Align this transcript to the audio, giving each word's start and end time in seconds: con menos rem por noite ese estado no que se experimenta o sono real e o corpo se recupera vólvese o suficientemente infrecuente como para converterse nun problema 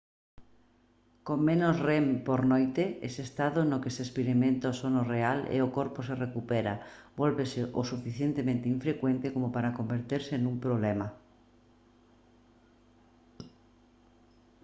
con 1.27 1.39
menos 1.49 1.75
rem 1.87 2.05
por 2.27 2.41
noite 2.53 2.83
ese 3.07 3.21
estado 3.29 3.59
no 3.71 3.81
que 3.83 3.93
se 3.95 4.01
experimenta 4.07 4.73
o 4.73 4.77
sono 4.81 5.01
real 5.13 5.39
e 5.55 5.57
o 5.67 5.73
corpo 5.77 5.99
se 6.07 6.19
recupera 6.25 6.73
vólvese 7.21 7.61
o 7.79 7.81
suficientemente 7.91 8.71
infrecuente 8.77 9.27
como 9.35 9.47
para 9.55 9.75
converterse 9.79 10.35
nun 10.37 10.55
problema 10.65 11.07